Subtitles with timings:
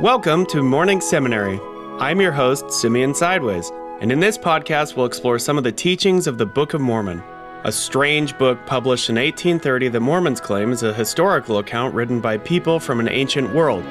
[0.00, 1.58] Welcome to Morning Seminary.
[1.98, 6.28] I'm your host, Simeon Sideways, and in this podcast, we'll explore some of the teachings
[6.28, 7.20] of the Book of Mormon,
[7.64, 12.38] a strange book published in 1830 that Mormons claim is a historical account written by
[12.38, 13.82] people from an ancient world.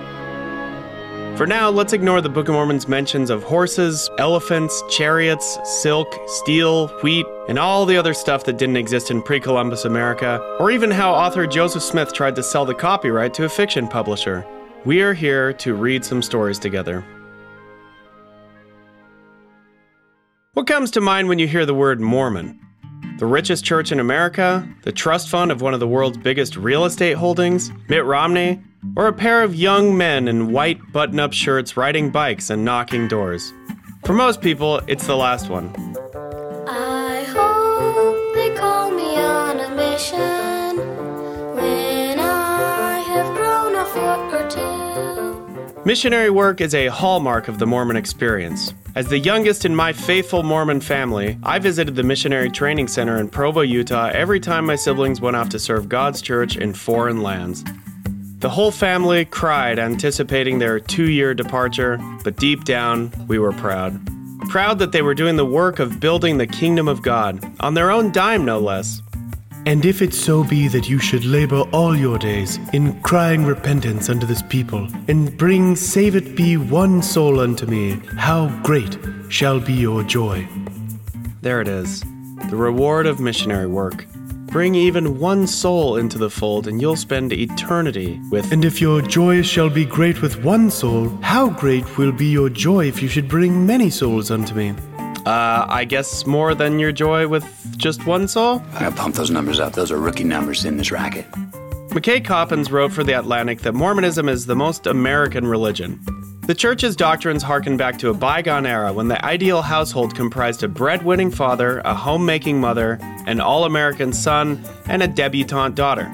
[1.38, 6.88] For now, let's ignore the Book of Mormon's mentions of horses, elephants, chariots, silk, steel,
[7.04, 10.90] wheat, and all the other stuff that didn't exist in pre Columbus America, or even
[10.90, 14.46] how author Joseph Smith tried to sell the copyright to a fiction publisher.
[14.88, 17.04] We are here to read some stories together.
[20.54, 22.58] What comes to mind when you hear the word Mormon?
[23.20, 24.66] The richest church in America?
[24.84, 27.70] The trust fund of one of the world's biggest real estate holdings?
[27.90, 28.64] Mitt Romney?
[28.96, 33.10] Or a pair of young men in white button up shirts riding bikes and knocking
[33.10, 33.52] doors?
[34.06, 35.70] For most people, it's the last one.
[36.66, 40.37] I hope they call me on a mission
[45.88, 48.74] Missionary work is a hallmark of the Mormon experience.
[48.96, 53.30] As the youngest in my faithful Mormon family, I visited the Missionary Training Center in
[53.30, 57.64] Provo, Utah every time my siblings went off to serve God's church in foreign lands.
[58.40, 63.98] The whole family cried, anticipating their two year departure, but deep down, we were proud.
[64.50, 67.92] Proud that they were doing the work of building the kingdom of God, on their
[67.92, 69.02] own dime, no less.
[69.68, 74.08] And if it so be that you should labor all your days in crying repentance
[74.08, 79.60] unto this people, and bring, save it be, one soul unto me, how great shall
[79.60, 80.48] be your joy.
[81.42, 82.00] There it is.
[82.50, 84.06] The reward of missionary work.
[84.46, 88.50] Bring even one soul into the fold, and you'll spend eternity with.
[88.54, 92.48] And if your joy shall be great with one soul, how great will be your
[92.48, 94.74] joy if you should bring many souls unto me?
[95.28, 97.44] Uh, I guess more than your joy with
[97.76, 98.64] just one soul?
[98.72, 99.74] I gotta pump those numbers up.
[99.74, 101.30] Those are rookie numbers in this racket.
[101.90, 106.00] McKay Coppins wrote for The Atlantic that Mormonism is the most American religion.
[106.44, 110.70] The church's doctrines harken back to a bygone era when the ideal household comprised a
[110.70, 116.10] breadwinning father, a homemaking mother, an all American son, and a debutante daughter.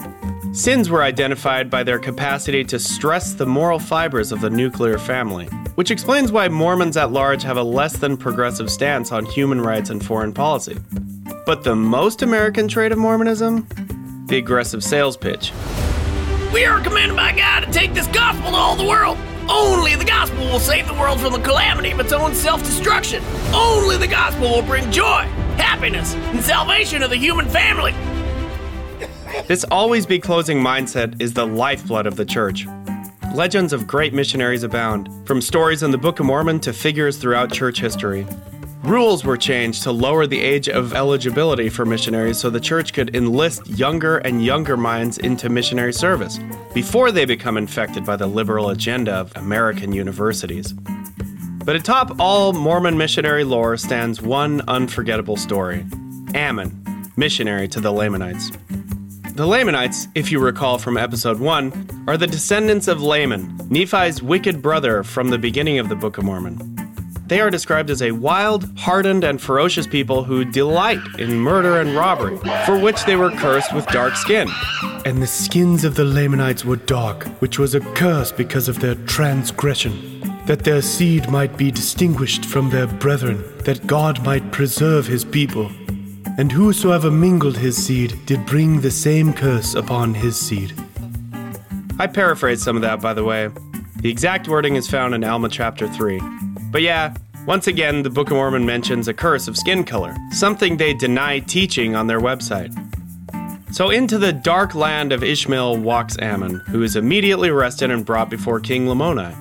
[0.54, 5.48] Sins were identified by their capacity to stress the moral fibers of the nuclear family,
[5.76, 9.90] which explains why Mormons at large have a less than progressive stance on human rights
[9.90, 10.78] and foreign policy.
[11.46, 13.68] But the most American trait of Mormonism?
[14.28, 15.52] The aggressive sales pitch.
[16.54, 19.18] We are commanded by God to take this gospel to all the world.
[19.50, 23.24] Only the gospel will save the world from the calamity of its own self destruction.
[23.54, 25.24] Only the gospel will bring joy,
[25.58, 27.94] happiness, and salvation to the human family.
[29.48, 32.68] This always be closing mindset is the lifeblood of the church.
[33.34, 37.52] Legends of great missionaries abound, from stories in the Book of Mormon to figures throughout
[37.52, 38.28] church history.
[38.84, 43.16] Rules were changed to lower the age of eligibility for missionaries so the church could
[43.16, 46.40] enlist younger and younger minds into missionary service
[46.76, 50.72] before they become infected by the liberal agenda of American universities.
[51.66, 55.88] But atop all Mormon missionary lore stands one unforgettable story
[56.36, 58.52] Ammon, missionary to the Lamanites.
[59.36, 64.62] The Lamanites, if you recall from episode 1, are the descendants of Laman, Nephi's wicked
[64.62, 66.60] brother from the beginning of the Book of Mormon.
[67.26, 71.96] They are described as a wild, hardened, and ferocious people who delight in murder and
[71.96, 74.48] robbery, for which they were cursed with dark skin.
[75.04, 78.96] And the skins of the Lamanites were dark, which was a curse because of their
[79.08, 85.26] transgression, that their seed might be distinguished from their brethren, that God might preserve his
[85.26, 85.72] people.
[86.36, 90.74] And whosoever mingled his seed did bring the same curse upon his seed.
[92.00, 93.50] I paraphrased some of that, by the way.
[93.98, 96.20] The exact wording is found in Alma chapter 3.
[96.72, 97.14] But yeah,
[97.46, 101.40] once again, the Book of Mormon mentions a curse of skin color, something they deny
[101.40, 102.74] teaching on their website.
[103.72, 108.30] So into the dark land of Ishmael walks Ammon, who is immediately arrested and brought
[108.30, 109.34] before King Lamoni.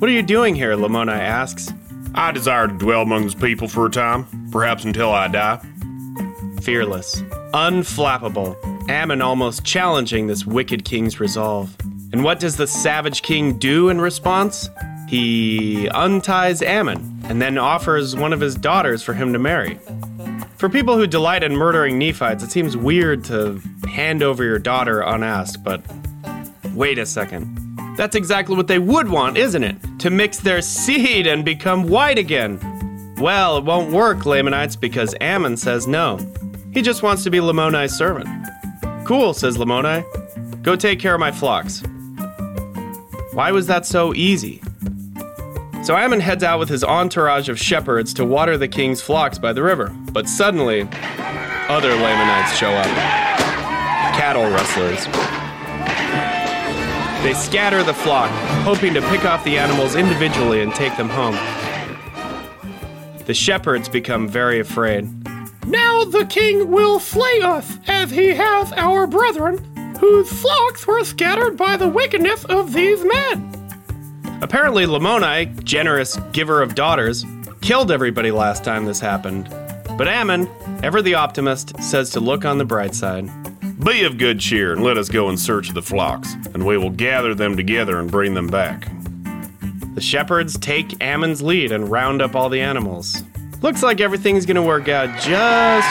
[0.00, 0.74] What are you doing here?
[0.76, 1.72] Lamoni asks.
[2.14, 5.60] I desire to dwell among this people for a time, perhaps until I die.
[6.66, 7.22] Fearless,
[7.54, 8.56] unflappable,
[8.90, 11.72] Ammon almost challenging this wicked king's resolve.
[12.12, 14.68] And what does the savage king do in response?
[15.08, 19.78] He unties Ammon and then offers one of his daughters for him to marry.
[20.56, 25.02] For people who delight in murdering Nephites, it seems weird to hand over your daughter
[25.02, 25.82] unasked, but
[26.74, 27.46] wait a second.
[27.96, 29.76] That's exactly what they would want, isn't it?
[30.00, 32.58] To mix their seed and become white again.
[33.18, 36.18] Well, it won't work, Lamanites, because Ammon says no.
[36.76, 38.28] He just wants to be Lamoni's servant.
[39.06, 40.04] Cool, says Lamoni.
[40.62, 41.82] Go take care of my flocks.
[43.32, 44.60] Why was that so easy?
[45.82, 49.54] So Ammon heads out with his entourage of shepherds to water the king's flocks by
[49.54, 49.88] the river.
[50.12, 52.84] But suddenly, other Lamanites show up
[54.14, 55.06] cattle rustlers.
[57.24, 58.30] They scatter the flock,
[58.64, 61.36] hoping to pick off the animals individually and take them home.
[63.24, 65.08] The shepherds become very afraid.
[65.66, 69.58] Now the king will flay us, as he hath our brethren,
[69.98, 73.52] whose flocks were scattered by the wickedness of these men.
[74.42, 77.24] Apparently, Lamoni, generous giver of daughters,
[77.62, 79.48] killed everybody last time this happened.
[79.98, 80.48] But Ammon,
[80.84, 83.28] ever the optimist, says to look on the bright side.
[83.84, 86.78] Be of good cheer and let us go in search of the flocks, and we
[86.78, 88.88] will gather them together and bring them back.
[89.94, 93.22] The shepherds take Ammon's lead and round up all the animals.
[93.66, 95.88] Looks like everything's gonna work out just.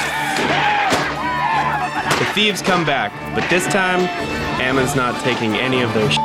[2.18, 4.00] The thieves come back, but this time,
[4.62, 6.10] Ammon's not taking any of their.
[6.10, 6.18] Sh-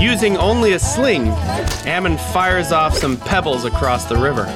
[0.00, 1.28] Using only a sling,
[1.86, 4.46] Ammon fires off some pebbles across the river.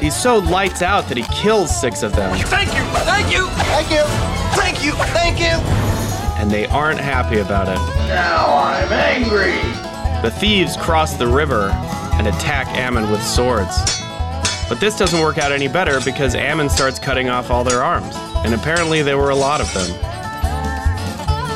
[0.00, 3.90] He's so lights out that he kills six of them, Thank you, thank you, thank
[3.92, 4.02] you,
[4.56, 5.54] thank you, thank you.
[6.42, 7.78] and they aren't happy about it.
[8.08, 9.52] Now I'm angry.
[10.28, 11.70] The thieves cross the river
[12.18, 13.76] and attack Ammon with swords.
[14.68, 18.14] But this doesn't work out any better because Ammon starts cutting off all their arms,
[18.44, 19.90] and apparently there were a lot of them.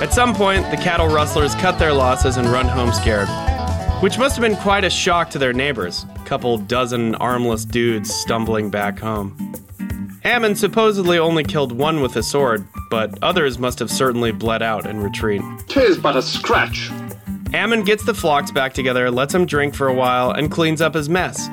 [0.03, 3.29] At some point, the cattle rustlers cut their losses and run home scared,
[4.03, 6.07] which must have been quite a shock to their neighbors.
[6.15, 9.55] A couple dozen armless dudes stumbling back home.
[10.25, 14.87] Ammon supposedly only killed one with a sword, but others must have certainly bled out
[14.87, 15.41] in retreat.
[15.67, 16.91] Tis but a scratch.
[17.55, 20.95] Ammon gets the flocks back together, lets them drink for a while, and cleans up
[20.95, 21.49] his mess.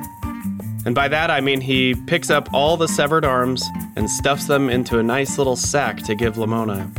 [0.85, 3.63] And by that I mean he picks up all the severed arms
[3.95, 6.91] and stuffs them into a nice little sack to give Lamoni.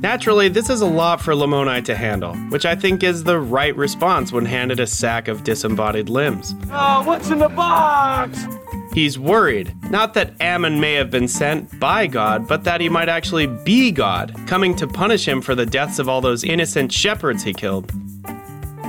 [0.00, 3.74] Naturally, this is a lot for Lamoni to handle, which I think is the right
[3.74, 6.54] response when handed a sack of disembodied limbs.
[6.70, 8.46] Oh, what's in the box?
[8.94, 13.08] He's worried, not that Ammon may have been sent by God, but that he might
[13.08, 17.42] actually be God, coming to punish him for the deaths of all those innocent shepherds
[17.42, 17.92] he killed.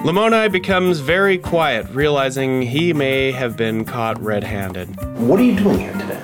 [0.03, 4.95] Lamoni becomes very quiet, realizing he may have been caught red handed.
[5.17, 6.21] What are you doing here today?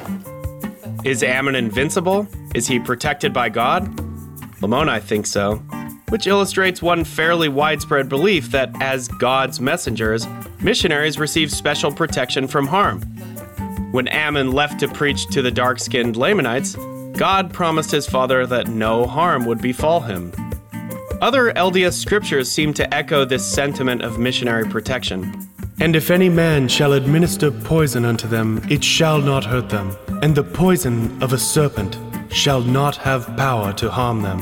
[1.04, 2.28] Is Ammon invincible?
[2.54, 3.88] Is he protected by God?
[4.62, 5.56] Lamoni thinks so,
[6.10, 10.28] which illustrates one fairly widespread belief that as God's messengers,
[10.62, 13.02] missionaries receive special protection from harm.
[13.92, 16.78] When Ammon left to preach to the dark skinned Lamanites,
[17.12, 20.32] God promised his father that no harm would befall him.
[21.22, 25.50] Other LDS scriptures seem to echo this sentiment of missionary protection.
[25.82, 29.96] And if any man shall administer poison unto them, it shall not hurt them.
[30.22, 31.98] And the poison of a serpent
[32.32, 34.42] shall not have power to harm them.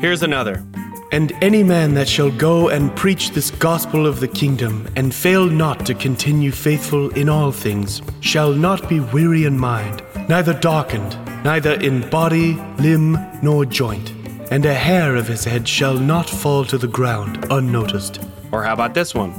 [0.00, 0.64] Here's another.
[1.12, 5.46] And any man that shall go and preach this gospel of the kingdom, and fail
[5.46, 11.16] not to continue faithful in all things, shall not be weary in mind, neither darkened,
[11.44, 14.12] neither in body, limb, nor joint.
[14.50, 18.20] And a hair of his head shall not fall to the ground unnoticed.
[18.50, 19.32] Or how about this one?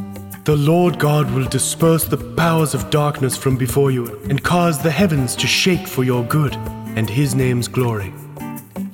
[0.46, 4.92] The Lord God will disperse the powers of darkness from before you, and cause the
[4.92, 6.56] heavens to shake for your good,
[6.96, 8.14] and his name's glory.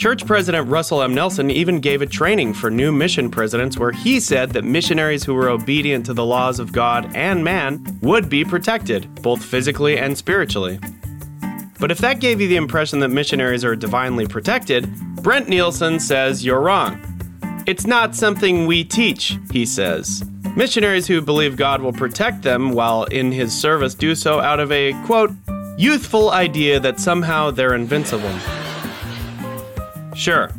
[0.03, 1.15] Church President Russell M.
[1.15, 5.33] Nelson even gave a training for new mission presidents where he said that missionaries who
[5.33, 10.17] were obedient to the laws of God and man would be protected, both physically and
[10.17, 10.77] spiritually.
[11.79, 16.43] But if that gave you the impression that missionaries are divinely protected, Brent Nielson says
[16.43, 16.99] you're wrong.
[17.65, 20.21] It's not something we teach, he says.
[20.57, 24.69] Missionaries who believe God will protect them while in his service do so out of
[24.69, 25.31] a, quote,
[25.77, 28.37] youthful idea that somehow they're invincible.
[30.15, 30.51] Sure,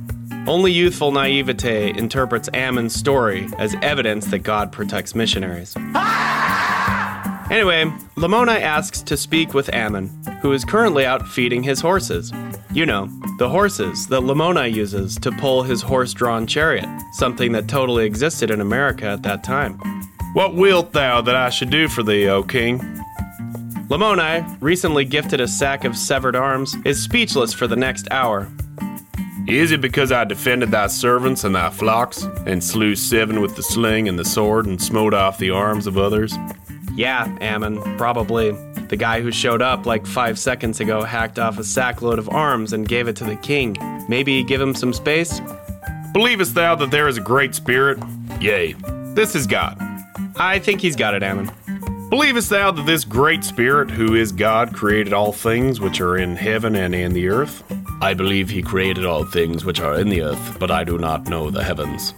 [0.47, 5.75] only youthful naivete interprets Ammon's story as evidence that God protects missionaries.
[5.95, 7.47] Ah!
[7.51, 7.85] Anyway,
[8.17, 10.09] Lamoni asks to speak with Ammon,
[10.41, 12.33] who is currently out feeding his horses.
[12.73, 13.09] You know,
[13.39, 18.51] the horses that Lamoni uses to pull his horse drawn chariot, something that totally existed
[18.51, 19.79] in America at that time.
[20.33, 22.81] What wilt thou that I should do for thee, O king?
[23.89, 28.51] Lamoni, recently gifted a sack of severed arms, is speechless for the next hour.
[29.47, 33.63] Is it because I defended thy servants and thy flocks, and slew seven with the
[33.63, 36.35] sling and the sword, and smote off the arms of others?
[36.95, 38.53] Yeah, Ammon, probably.
[38.89, 42.73] The guy who showed up like five seconds ago hacked off a sackload of arms
[42.73, 43.77] and gave it to the king.
[44.09, 45.41] Maybe give him some space?
[46.15, 47.99] Believest thou that there is a great spirit?
[48.41, 48.75] Yea,
[49.15, 49.77] this is God.
[50.37, 51.51] I think he's got it, Ammon.
[52.09, 56.37] Believest thou that this great spirit, who is God, created all things which are in
[56.37, 57.63] heaven and in the earth?
[58.01, 61.27] I believe he created all things which are in the earth, but I do not
[61.29, 62.15] know the heavens.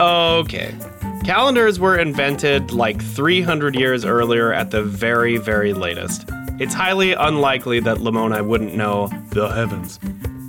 [0.00, 0.74] Okay.
[1.24, 6.28] Calendars were invented like 300 years earlier at the very, very latest.
[6.58, 10.00] It's highly unlikely that Lamoni wouldn't know the heavens.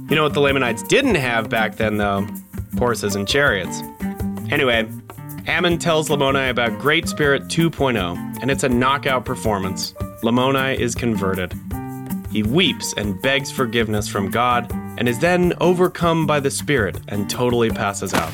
[0.09, 2.25] You know what the Lamanites didn't have back then, though?
[2.77, 3.81] Horses and chariots.
[4.49, 4.89] Anyway,
[5.45, 9.93] Ammon tells Lamoni about Great Spirit 2.0, and it's a knockout performance.
[10.23, 11.53] Lamoni is converted.
[12.31, 17.29] He weeps and begs forgiveness from God, and is then overcome by the Spirit and
[17.29, 18.31] totally passes out.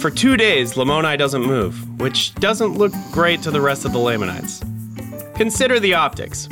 [0.00, 3.98] For two days, Lamoni doesn't move, which doesn't look great to the rest of the
[3.98, 4.62] Lamanites.
[5.34, 6.48] Consider the optics.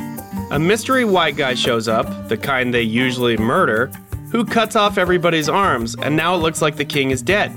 [0.51, 3.87] A mystery white guy shows up, the kind they usually murder,
[4.31, 7.51] who cuts off everybody's arms, and now it looks like the king is dead.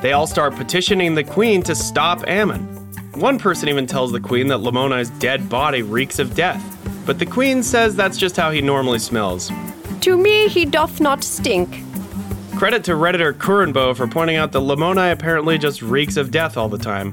[0.00, 2.73] They all start petitioning the queen to stop Ammon.
[3.16, 6.62] One person even tells the queen that Lamoni's dead body reeks of death,
[7.06, 9.52] but the queen says that's just how he normally smells.
[10.00, 11.84] To me, he doth not stink.
[12.56, 16.68] Credit to Redditor Kurenbo for pointing out that Lamoni apparently just reeks of death all
[16.68, 17.12] the time.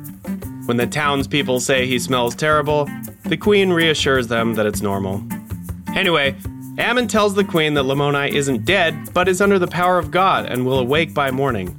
[0.65, 2.89] When the townspeople say he smells terrible,
[3.25, 5.23] the queen reassures them that it's normal.
[5.95, 6.35] Anyway,
[6.79, 10.47] Ammon tells the queen that Lamoni isn't dead, but is under the power of God
[10.47, 11.77] and will awake by morning.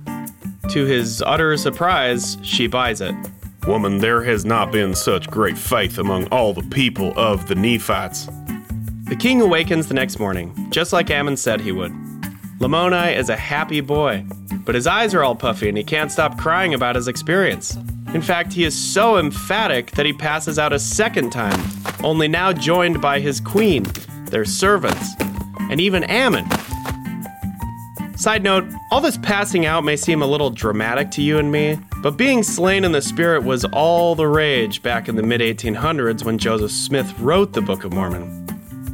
[0.71, 3.15] To his utter surprise, she buys it.
[3.67, 8.27] Woman, there has not been such great faith among all the people of the Nephites.
[9.05, 11.93] The king awakens the next morning, just like Ammon said he would.
[12.59, 14.27] Lamoni is a happy boy,
[14.65, 17.77] but his eyes are all puffy and he can't stop crying about his experience.
[18.15, 21.61] In fact, he is so emphatic that he passes out a second time,
[22.03, 23.85] only now joined by his queen,
[24.25, 25.15] their servants,
[25.71, 26.47] and even Ammon.
[28.17, 31.79] Side note, all this passing out may seem a little dramatic to you and me,
[32.03, 36.25] but being slain in the spirit was all the rage back in the mid 1800s
[36.25, 38.47] when Joseph Smith wrote the Book of Mormon.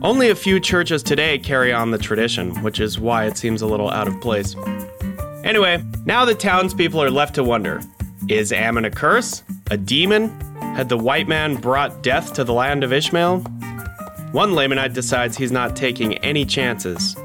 [0.02, 3.66] Only a few churches today carry on the tradition, which is why it seems a
[3.66, 4.54] little out of place.
[5.42, 7.80] Anyway, now the townspeople are left to wonder
[8.28, 9.42] is Ammon a curse?
[9.70, 10.28] A demon?
[10.60, 13.40] Had the white man brought death to the land of Ishmael?
[14.32, 17.16] One Lamanite decides he's not taking any chances.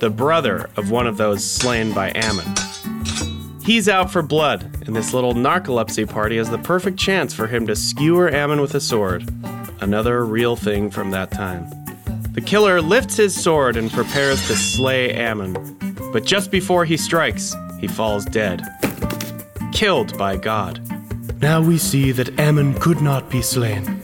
[0.00, 2.54] The brother of one of those slain by Ammon.
[3.70, 7.68] He's out for blood, and this little narcolepsy party is the perfect chance for him
[7.68, 9.32] to skewer Ammon with a sword.
[9.80, 11.70] Another real thing from that time.
[12.32, 15.54] The killer lifts his sword and prepares to slay Ammon,
[16.12, 18.60] but just before he strikes, he falls dead.
[19.70, 20.80] Killed by God.
[21.40, 24.02] Now we see that Ammon could not be slain.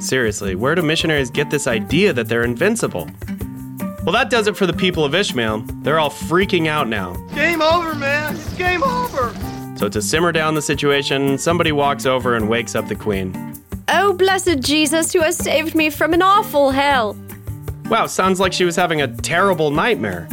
[0.00, 3.10] Seriously, where do missionaries get this idea that they're invincible?
[4.04, 5.60] Well, that does it for the people of Ishmael.
[5.82, 7.14] They're all freaking out now.
[7.34, 8.34] Game over, man.
[8.34, 9.32] It's game over.
[9.76, 13.54] So, to simmer down the situation, somebody walks over and wakes up the queen.
[13.88, 17.16] Oh, blessed Jesus, who has saved me from an awful hell.
[17.88, 20.28] Wow, sounds like she was having a terrible nightmare.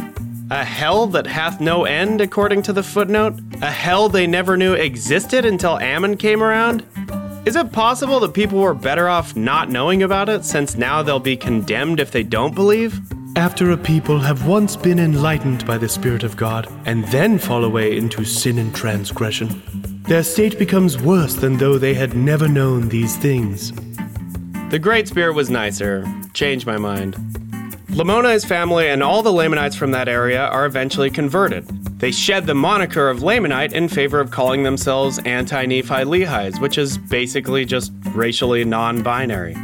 [0.50, 3.38] A hell that hath no end, according to the footnote?
[3.62, 6.84] A hell they never knew existed until Ammon came around?
[7.46, 11.20] Is it possible that people were better off not knowing about it since now they'll
[11.20, 13.00] be condemned if they don't believe?
[13.36, 17.64] After a people have once been enlightened by the Spirit of God and then fall
[17.64, 19.62] away into sin and transgression,
[20.08, 23.72] their state becomes worse than though they had never known these things.
[24.70, 26.04] The Great Spirit was nicer.
[26.34, 27.14] Changed my mind.
[27.90, 31.66] Lamoni's family and all the Lamanites from that area are eventually converted.
[32.00, 36.78] They shed the moniker of Lamanite in favor of calling themselves anti Nephi Lehies, which
[36.78, 39.54] is basically just racially non binary.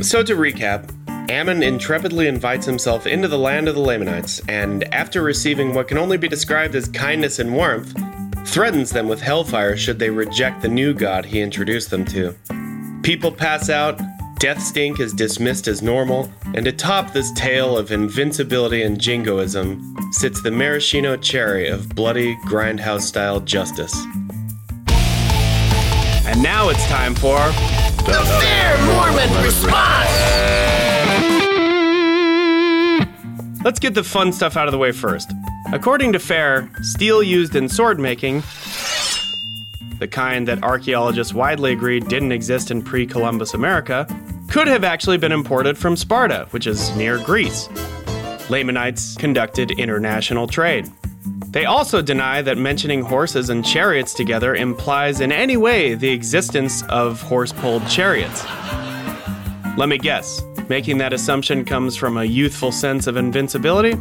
[0.00, 0.95] So, to recap,
[1.28, 5.98] Ammon intrepidly invites himself into the land of the Lamanites, and after receiving what can
[5.98, 7.94] only be described as kindness and warmth,
[8.46, 12.32] threatens them with hellfire should they reject the new god he introduced them to.
[13.02, 14.00] People pass out,
[14.38, 20.40] death stink is dismissed as normal, and atop this tale of invincibility and jingoism sits
[20.42, 23.94] the maraschino cherry of bloody grindhouse style justice.
[26.24, 27.38] And now it's time for
[28.04, 30.65] The Fair Mormon Response!
[33.66, 35.32] Let's get the fun stuff out of the way first.
[35.72, 38.44] According to Fair, steel used in sword making,
[39.98, 44.06] the kind that archaeologists widely agree didn't exist in pre Columbus America,
[44.48, 47.68] could have actually been imported from Sparta, which is near Greece.
[48.50, 50.88] Lamanites conducted international trade.
[51.48, 56.84] They also deny that mentioning horses and chariots together implies in any way the existence
[56.84, 58.44] of horse pulled chariots.
[59.76, 63.94] Let me guess, making that assumption comes from a youthful sense of invincibility?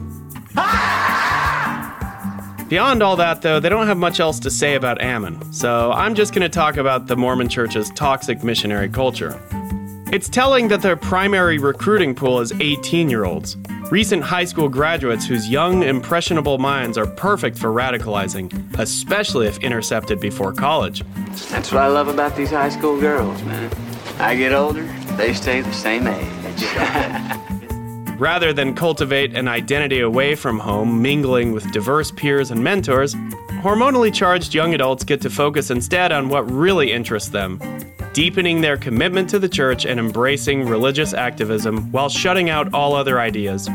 [2.68, 6.16] Beyond all that, though, they don't have much else to say about Ammon, so I'm
[6.16, 9.40] just going to talk about the Mormon Church's toxic missionary culture.
[10.12, 13.58] It's telling that their primary recruiting pool is 18 year olds,
[13.92, 20.20] recent high school graduates whose young, impressionable minds are perfect for radicalizing, especially if intercepted
[20.20, 21.04] before college.
[21.50, 23.72] That's what I love about these high school girls, man.
[24.18, 24.86] I get older,
[25.18, 26.35] they stay the same age.
[28.18, 33.14] Rather than cultivate an identity away from home, mingling with diverse peers and mentors,
[33.62, 37.60] hormonally charged young adults get to focus instead on what really interests them
[38.16, 43.20] deepening their commitment to the church and embracing religious activism while shutting out all other
[43.20, 43.70] ideas.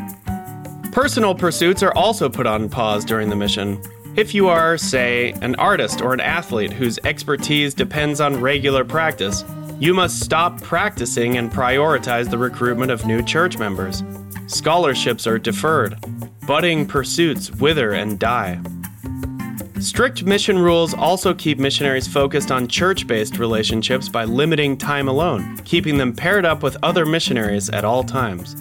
[0.92, 3.78] Personal pursuits are also put on pause during the mission.
[4.16, 9.44] If you are, say, an artist or an athlete whose expertise depends on regular practice,
[9.80, 14.04] you must stop practicing and prioritize the recruitment of new church members.
[14.46, 15.96] Scholarships are deferred.
[16.46, 18.60] Budding pursuits wither and die.
[19.78, 25.56] Strict mission rules also keep missionaries focused on church based relationships by limiting time alone,
[25.64, 28.56] keeping them paired up with other missionaries at all times.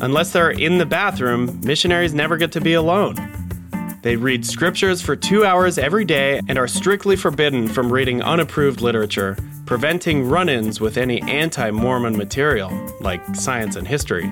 [0.00, 3.43] Unless they're in the bathroom, missionaries never get to be alone.
[4.04, 8.82] They read scriptures for two hours every day and are strictly forbidden from reading unapproved
[8.82, 9.34] literature,
[9.64, 12.70] preventing run ins with any anti Mormon material,
[13.00, 14.30] like science and history.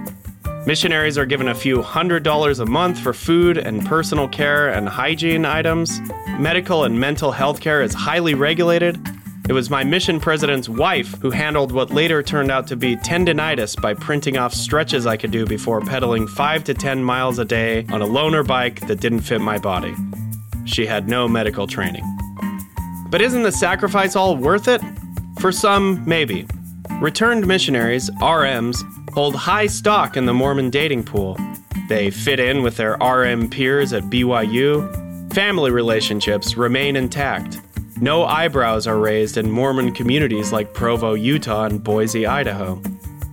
[0.67, 4.87] Missionaries are given a few hundred dollars a month for food and personal care and
[4.87, 6.03] hygiene items.
[6.39, 9.01] Medical and mental health care is highly regulated.
[9.53, 13.79] It was my mission president's wife who handled what later turned out to be tendonitis
[13.79, 17.85] by printing off stretches I could do before pedaling 5 to 10 miles a day
[17.93, 19.95] on a loaner bike that didn't fit my body.
[20.65, 22.03] She had no medical training.
[23.11, 24.81] But isn't the sacrifice all worth it?
[25.39, 26.47] For some, maybe.
[26.93, 28.83] Returned missionaries, RMs,
[29.13, 31.37] hold high stock in the Mormon dating pool.
[31.91, 35.35] They fit in with their RM peers at BYU.
[35.35, 37.61] Family relationships remain intact.
[38.03, 42.83] No eyebrows are raised in Mormon communities like Provo, Utah, and Boise, Idaho.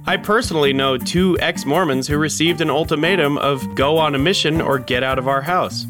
[0.05, 4.61] I personally know two ex Mormons who received an ultimatum of go on a mission
[4.61, 5.88] or get out of our house.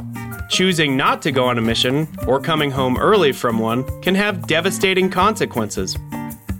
[0.49, 4.47] Choosing not to go on a mission or coming home early from one can have
[4.47, 5.97] devastating consequences.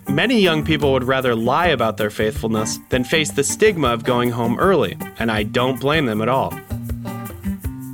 [0.10, 4.32] Many young people would rather lie about their faithfulness than face the stigma of going
[4.32, 6.54] home early, and I don't blame them at all.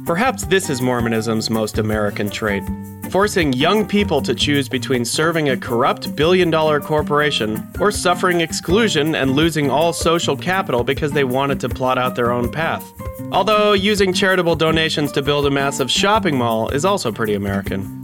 [0.05, 2.63] Perhaps this is Mormonism's most American trait
[3.09, 9.15] forcing young people to choose between serving a corrupt billion dollar corporation or suffering exclusion
[9.15, 12.83] and losing all social capital because they wanted to plot out their own path.
[13.31, 18.03] Although using charitable donations to build a massive shopping mall is also pretty American.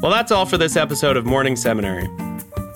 [0.00, 2.08] Well, that's all for this episode of Morning Seminary.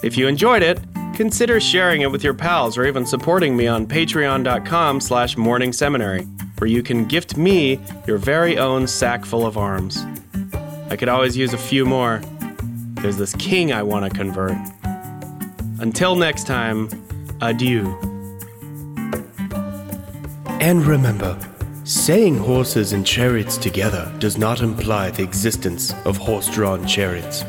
[0.05, 0.81] If you enjoyed it,
[1.15, 5.37] consider sharing it with your pals or even supporting me on patreon.com slash
[6.61, 10.05] where you can gift me your very own sack full of arms.
[10.91, 12.21] I could always use a few more.
[13.01, 14.59] There's this king I want to convert.
[15.79, 16.91] Until next time,
[17.41, 17.97] adieu.
[20.61, 21.39] And remember,
[21.85, 27.43] saying horses and chariots together does not imply the existence of horse drawn chariots.